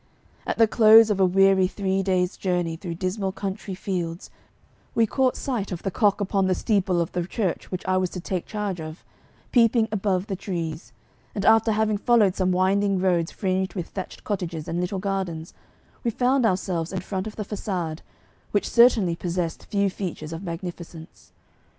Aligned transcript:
At 0.47 0.57
the 0.57 0.67
close 0.67 1.11
of 1.11 1.19
a 1.19 1.27
weary 1.27 1.67
three 1.67 2.01
days' 2.01 2.35
journey 2.35 2.75
through 2.75 2.95
dismal 2.95 3.31
country 3.31 3.75
fields, 3.75 4.31
we 4.95 5.05
caught 5.05 5.35
sight 5.35 5.71
of 5.71 5.83
the 5.83 5.91
cock 5.91 6.19
upon 6.19 6.47
the 6.47 6.55
steeple 6.55 6.99
of 6.99 7.11
the 7.11 7.27
church 7.27 7.69
which 7.69 7.85
I 7.85 7.97
was 7.97 8.09
to 8.09 8.19
take 8.19 8.47
charge 8.47 8.81
of, 8.81 9.05
peeping 9.51 9.87
above 9.91 10.25
the 10.25 10.35
trees, 10.35 10.91
and 11.35 11.45
after 11.45 11.71
having 11.73 11.99
followed 11.99 12.35
some 12.35 12.51
winding 12.51 12.97
roads 12.97 13.29
fringed 13.29 13.75
with 13.75 13.89
thatched 13.89 14.23
cottages 14.23 14.67
and 14.67 14.81
little 14.81 14.97
gardens, 14.97 15.53
we 16.03 16.09
found 16.09 16.47
ourselves 16.47 16.91
in 16.91 17.01
front 17.01 17.27
of 17.27 17.35
the 17.35 17.45
façade, 17.45 17.99
which 18.49 18.67
certainly 18.67 19.15
possessed 19.15 19.67
few 19.67 19.87
features 19.91 20.33
of 20.33 20.41
magnificence. 20.41 21.31